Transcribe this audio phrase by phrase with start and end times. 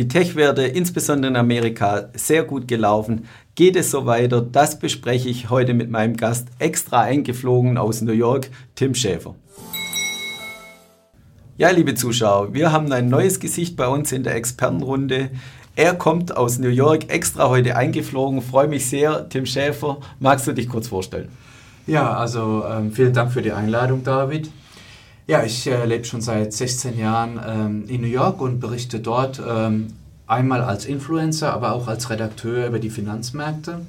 [0.00, 3.26] Die Tech-Werte, insbesondere in Amerika, sehr gut gelaufen.
[3.54, 4.40] Geht es so weiter?
[4.40, 9.34] Das bespreche ich heute mit meinem Gast, extra eingeflogen aus New York, Tim Schäfer.
[11.58, 15.28] Ja, liebe Zuschauer, wir haben ein neues Gesicht bei uns in der Expertenrunde.
[15.76, 18.40] Er kommt aus New York, extra heute eingeflogen.
[18.40, 19.28] Freue mich sehr.
[19.28, 21.28] Tim Schäfer, magst du dich kurz vorstellen?
[21.86, 24.50] Ja, also ähm, vielen Dank für die Einladung, David.
[25.30, 29.40] Ja, ich äh, lebe schon seit 16 Jahren ähm, in New York und berichte dort
[29.48, 29.86] ähm,
[30.26, 33.82] einmal als Influencer, aber auch als Redakteur über die Finanzmärkte.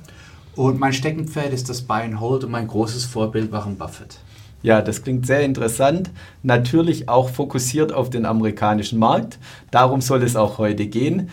[0.55, 4.19] Und mein Steckenpferd ist das Buy and Hold und mein großes Vorbild Warren Buffett.
[4.61, 6.11] Ja, das klingt sehr interessant.
[6.43, 9.39] Natürlich auch fokussiert auf den amerikanischen Markt.
[9.71, 11.31] Darum soll es auch heute gehen.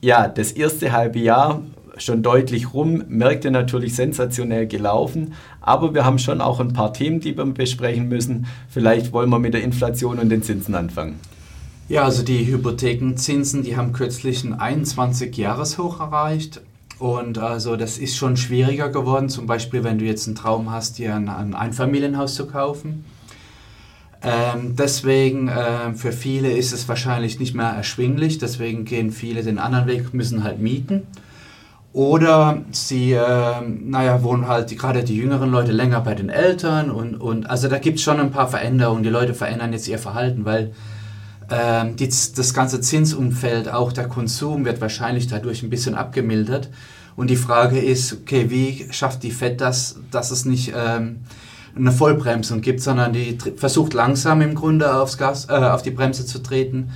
[0.00, 1.62] Ja, das erste halbe Jahr
[1.96, 7.20] schon deutlich rum, Märkte natürlich sensationell gelaufen, aber wir haben schon auch ein paar Themen,
[7.20, 8.46] die wir besprechen müssen.
[8.68, 11.20] Vielleicht wollen wir mit der Inflation und den Zinsen anfangen.
[11.88, 16.62] Ja, also die Hypothekenzinsen, die haben kürzlich einen 21-Jahres-Hoch erreicht.
[16.98, 20.98] Und also das ist schon schwieriger geworden, zum Beispiel wenn du jetzt einen Traum hast,
[20.98, 23.04] dir ein, ein Einfamilienhaus zu kaufen.
[24.22, 29.58] Ähm, deswegen äh, für viele ist es wahrscheinlich nicht mehr erschwinglich, deswegen gehen viele den
[29.58, 31.02] anderen Weg, müssen halt mieten.
[31.94, 36.90] Oder sie, äh, naja, wohnen halt die, gerade die jüngeren Leute länger bei den Eltern
[36.90, 39.04] und, und also da gibt es schon ein paar Veränderungen.
[39.04, 40.72] Die Leute verändern jetzt ihr Verhalten, weil
[41.50, 46.68] äh, die, das ganze Zinsumfeld, auch der Konsum wird wahrscheinlich dadurch ein bisschen abgemildert.
[47.14, 51.20] Und die Frage ist, okay, wie schafft die FED das, dass es nicht ähm,
[51.76, 56.26] eine Vollbremsung gibt, sondern die versucht langsam im Grunde aufs Gas, äh, auf die Bremse
[56.26, 56.90] zu treten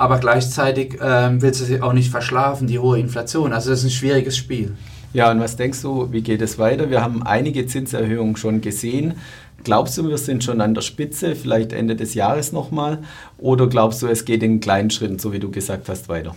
[0.00, 3.52] aber gleichzeitig ähm, willst du sie auch nicht verschlafen, die hohe Inflation.
[3.52, 4.74] Also das ist ein schwieriges Spiel.
[5.12, 6.88] Ja, und was denkst du, wie geht es weiter?
[6.88, 9.14] Wir haben einige Zinserhöhungen schon gesehen.
[9.62, 13.00] Glaubst du, wir sind schon an der Spitze, vielleicht Ende des Jahres nochmal?
[13.36, 16.34] Oder glaubst du, es geht in kleinen Schritten, so wie du gesagt hast, weiter?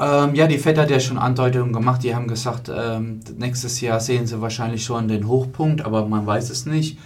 [0.00, 2.02] Ähm, ja, die FED hat ja schon Andeutungen gemacht.
[2.02, 6.48] Die haben gesagt, ähm, nächstes Jahr sehen sie wahrscheinlich schon den Hochpunkt, aber man weiß
[6.48, 6.98] es nicht.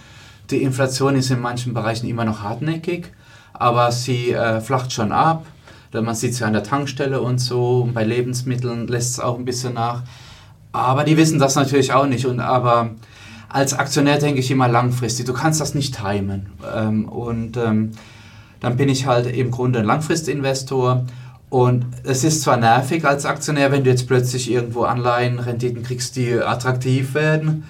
[0.51, 3.11] Die Inflation ist in manchen Bereichen immer noch hartnäckig,
[3.51, 5.45] aber sie äh, flacht schon ab.
[6.01, 7.81] Man sieht es ja an der Tankstelle und so.
[7.81, 10.03] Und bei Lebensmitteln lässt es auch ein bisschen nach.
[10.71, 12.25] Aber die wissen das natürlich auch nicht.
[12.25, 12.91] Und aber
[13.49, 15.25] als Aktionär denke ich immer langfristig.
[15.25, 16.47] Du kannst das nicht timen.
[16.75, 17.91] Ähm, und ähm,
[18.59, 21.05] dann bin ich halt im Grunde ein Langfristinvestor.
[21.49, 26.33] Und es ist zwar nervig als Aktionär, wenn du jetzt plötzlich irgendwo Anleihenrenditen kriegst, die
[26.33, 27.63] attraktiv werden.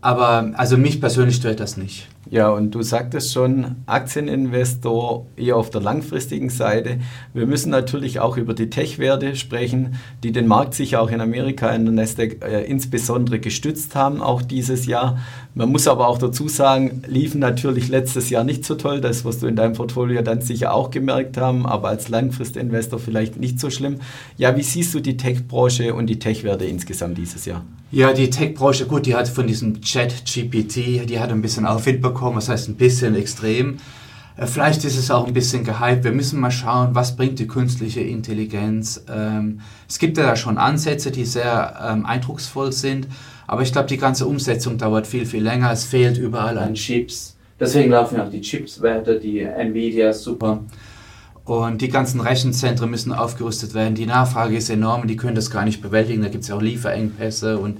[0.00, 2.08] Aber also mich persönlich stört das nicht.
[2.28, 6.98] Ja, und du sagtest schon, Aktieninvestor eher auf der langfristigen Seite.
[7.34, 9.94] Wir müssen natürlich auch über die Tech-Werte sprechen,
[10.24, 14.42] die den Markt sicher auch in Amerika in der Nasdaq äh, insbesondere gestützt haben, auch
[14.42, 15.18] dieses Jahr.
[15.54, 19.00] Man muss aber auch dazu sagen, liefen natürlich letztes Jahr nicht so toll.
[19.00, 23.38] Das wirst du in deinem Portfolio dann sicher auch gemerkt haben, aber als Langfristinvestor vielleicht
[23.38, 24.00] nicht so schlimm.
[24.36, 27.62] Ja, wie siehst du die Tech-Branche und die Tech-Werte insgesamt dieses Jahr?
[27.92, 32.15] Ja, die Tech-Branche, gut, die hat von diesem Chat-GPT, die hat ein bisschen Aufwind bekommen,
[32.22, 33.78] was heißt ein bisschen extrem.
[34.36, 36.04] Äh, vielleicht ist es auch ein bisschen gehypt.
[36.04, 39.04] Wir müssen mal schauen, was bringt die künstliche Intelligenz.
[39.08, 43.08] Ähm, es gibt ja da schon Ansätze, die sehr ähm, eindrucksvoll sind,
[43.46, 45.70] aber ich glaube, die ganze Umsetzung dauert viel, viel länger.
[45.70, 47.36] Es fehlt überall an Chips.
[47.58, 50.60] Deswegen laufen auch die Chips-Werte, die Nvidia super.
[51.46, 53.94] Und die ganzen Rechenzentren müssen aufgerüstet werden.
[53.94, 56.20] Die Nachfrage ist enorm, die können das gar nicht bewältigen.
[56.22, 57.78] Da gibt es ja auch Lieferengpässe und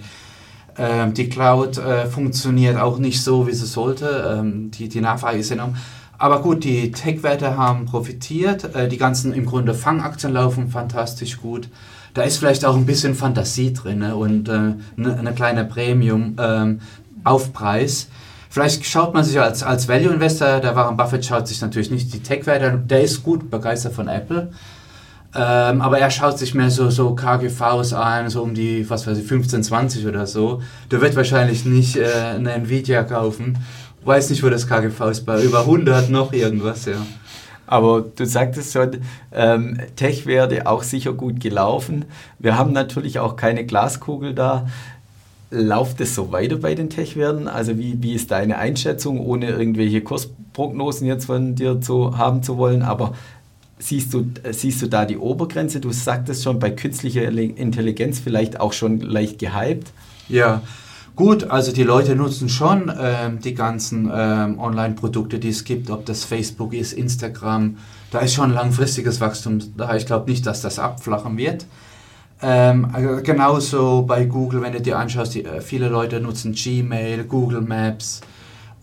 [0.76, 4.38] äh, die Cloud äh, funktioniert auch nicht so, wie sie sollte.
[4.38, 5.76] Ähm, die, die Nachfrage ist enorm.
[6.18, 8.74] Aber gut, die Tech-Werte haben profitiert.
[8.74, 11.68] Äh, die ganzen im Grunde Fangaktien laufen fantastisch gut.
[12.14, 14.16] Da ist vielleicht auch ein bisschen Fantasie drin ne?
[14.16, 18.04] und eine äh, ne, ne kleine Premium-Aufpreis.
[18.04, 18.10] Ähm,
[18.56, 22.20] Vielleicht schaut man sich als, als Value-Investor, der Warren Buffett schaut sich natürlich nicht die
[22.20, 24.50] Tech-Werte an, der ist gut begeistert von Apple.
[25.36, 29.18] Ähm, aber er schaut sich mehr so, so KGVs an, so um die, was weiß
[29.18, 30.62] ich, 15, 20 oder so.
[30.90, 33.58] Der wird wahrscheinlich nicht äh, eine Nvidia kaufen.
[34.04, 37.04] Weiß nicht, wo das KGV ist, bei über 100 noch irgendwas, ja.
[37.66, 38.98] Aber du sagtest schon,
[39.32, 42.04] ähm, Tech-Werte auch sicher gut gelaufen.
[42.38, 44.68] Wir haben natürlich auch keine Glaskugel da.
[45.50, 47.48] Lauft es so weiter bei den Tech-Werten?
[47.48, 52.56] Also wie, wie ist deine Einschätzung, ohne irgendwelche Kursprognosen jetzt von dir zu haben zu
[52.56, 52.82] wollen?
[52.82, 53.14] Aber
[53.78, 55.80] siehst du, siehst du da die Obergrenze?
[55.80, 59.92] Du sagtest schon, bei künstlicher Intelligenz vielleicht auch schon leicht gehypt.
[60.28, 60.62] Ja,
[61.14, 66.06] gut, also die Leute nutzen schon ähm, die ganzen ähm, Online-Produkte, die es gibt, ob
[66.06, 67.76] das Facebook ist, Instagram.
[68.10, 69.94] Da ist schon langfristiges Wachstum da.
[69.96, 71.66] Ich glaube nicht, dass das abflachen wird.
[72.42, 77.24] Ähm, also genauso bei Google, wenn du dir anschaust, die, äh, viele Leute nutzen Gmail,
[77.24, 78.20] Google Maps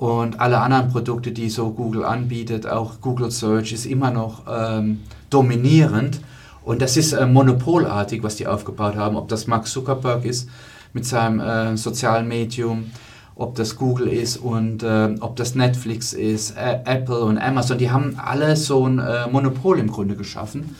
[0.03, 4.99] und alle anderen Produkte, die so Google anbietet, auch Google Search ist immer noch ähm,
[5.29, 6.19] dominierend.
[6.65, 9.15] Und das ist äh, monopolartig, was die aufgebaut haben.
[9.15, 10.49] Ob das Mark Zuckerberg ist
[10.91, 12.91] mit seinem äh, sozialen Medium,
[13.35, 17.77] ob das Google ist und äh, ob das Netflix ist, Apple und Amazon.
[17.77, 20.75] Die haben alle so ein äh, Monopol im Grunde geschaffen.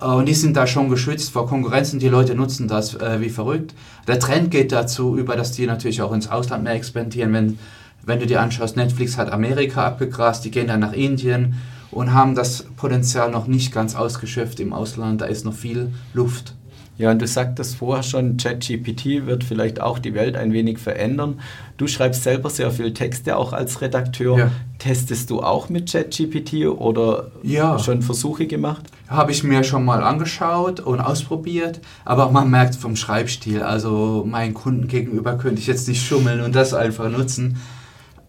[0.00, 1.98] Äh, und die sind da schon geschützt vor Konkurrenzen.
[1.98, 3.74] Die Leute nutzen das äh, wie verrückt.
[4.06, 7.32] Der Trend geht dazu über, dass die natürlich auch ins Ausland mehr expandieren.
[7.32, 7.58] Wenn,
[8.04, 11.54] wenn du dir anschaust, Netflix hat Amerika abgegrast, die gehen dann nach Indien
[11.90, 15.20] und haben das Potenzial noch nicht ganz ausgeschöpft im Ausland.
[15.20, 16.54] Da ist noch viel Luft.
[16.98, 21.40] Ja, und du sagtest vorher schon, ChatGPT wird vielleicht auch die Welt ein wenig verändern.
[21.78, 24.38] Du schreibst selber sehr viel Texte auch als Redakteur.
[24.38, 24.50] Ja.
[24.78, 27.78] Testest du auch mit ChatGPT oder ja.
[27.78, 28.84] schon Versuche gemacht?
[29.08, 34.54] Habe ich mir schon mal angeschaut und ausprobiert, aber man merkt vom Schreibstil, also meinen
[34.54, 37.58] Kunden gegenüber könnte ich jetzt nicht schummeln und das einfach nutzen.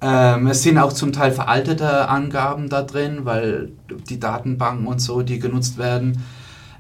[0.04, 3.72] Ähm, es sind auch zum Teil veraltete Angaben da drin, weil
[4.10, 6.22] die Datenbanken und so, die genutzt werden,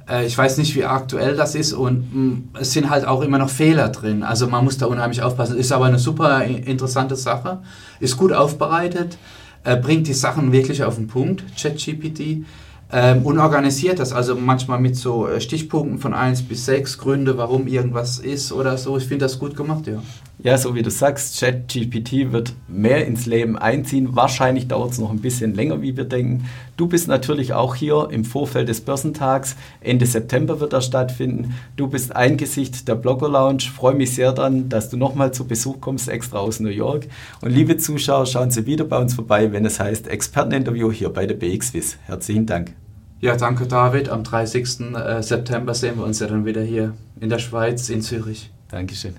[0.10, 3.22] äh, ich weiß nicht, wie aktuell das ist und mh, mm, es sind halt auch
[3.22, 4.24] immer noch Fehler drin.
[4.24, 5.58] Also man muss da unheimlich aufpassen.
[5.58, 7.60] Ist aber eine super interessante Sache,
[8.02, 9.18] ist gut aufbereitet,
[9.64, 12.46] äh, bringt die Sachen wirklich auf den Punkt, ChatGPT
[12.92, 17.38] ähm, und organisiert das, also manchmal mit so äh, Stichpunkten von 1 bis 6 Gründe,
[17.38, 18.98] warum irgendwas ist oder so.
[18.98, 20.02] Ich finde das gut gemacht, ja.
[20.44, 24.14] Ja, so wie du sagst, ChatGPT wird mehr ins Leben einziehen.
[24.14, 26.50] Wahrscheinlich dauert es noch ein bisschen länger, wie wir denken.
[26.76, 29.56] Du bist natürlich auch hier im Vorfeld des Börsentags.
[29.80, 31.56] Ende September wird er stattfinden.
[31.78, 33.64] Du bist ein Gesicht der Blogger Lounge.
[33.74, 37.08] Freue mich sehr dann, dass du nochmal zu Besuch kommst, extra aus New York.
[37.40, 41.26] Und liebe Zuschauer, schauen Sie wieder bei uns vorbei, wenn es heißt Experteninterview hier bei
[41.26, 42.00] der BXWIS.
[42.04, 42.74] Herzlichen Dank.
[43.22, 44.10] Ja, danke David.
[44.10, 44.94] Am 30.
[44.94, 48.52] Äh, September sehen wir uns ja dann wieder hier in der Schweiz, in Zürich.
[48.70, 49.14] Dankeschön.